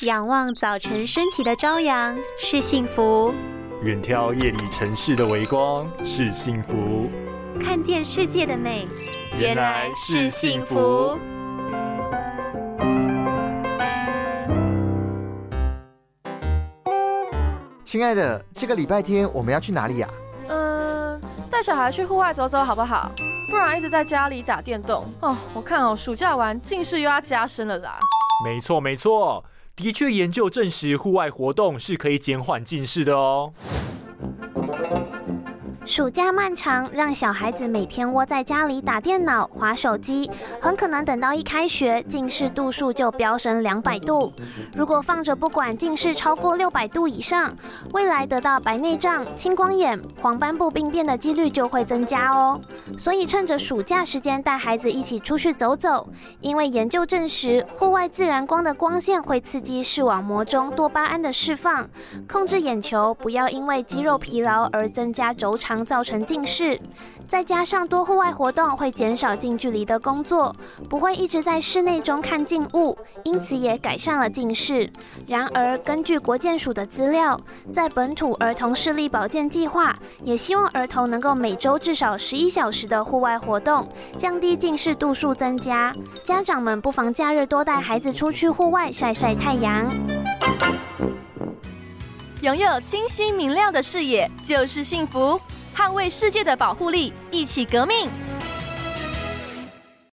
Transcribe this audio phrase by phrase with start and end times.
[0.00, 3.32] 仰望早晨升起的朝阳是幸福，
[3.82, 7.08] 远眺夜里城市的微光是幸福，
[7.62, 8.88] 看见世界的美
[9.38, 11.16] 原来是幸福。
[17.84, 20.08] 亲爱的，这个礼拜天我们要去哪里呀？
[20.48, 23.12] 嗯，带小孩去户外走走好不好？
[23.48, 25.36] 不然一直在家里打电动哦。
[25.54, 27.96] 我看哦，暑假完近视又要加深了啦。
[28.44, 29.42] 没错没错。
[29.76, 33.52] 的确，研究证实，户外活动是可以减缓近视的哦。
[35.86, 44.32] 暑假漫长，让小孩子每天窝在家里打电脑、划手机，很可能等到一开学，近视度数就飙升两百度。
[44.74, 47.54] 如果放着不管，近视超过六百度以上，
[47.92, 52.58] 未来得到白内障、青光眼、黄斑部病变的几率就会增加哦。
[52.98, 56.08] 所以趁着暑假时间带孩子一起出去走走，
[56.40, 61.86] 因为研究证实，户外自然光的光线会刺激视网膜中多巴胺的释放，
[62.26, 65.73] 控制眼球，不要因为肌肉疲劳而增加轴长。
[65.82, 66.78] 造成近视，
[67.26, 70.54] 再加上多户外活动会减少近距离的工作，
[70.90, 74.90] 不会一直在室内中看近物，因此也改善了近视。
[75.26, 77.40] 然而，根据国健署的资料，
[77.72, 85.90] 在本土儿童视力保健计划，也希望儿童能够每周至少十一小时的户外活动，降低近视度数增加。
[86.22, 89.90] 家长们不妨假日多带孩子出去户外晒晒太阳。
[92.42, 95.40] 拥有清晰明亮的视野就是幸福，
[95.74, 98.08] 捍卫世界的保护力，一起革命。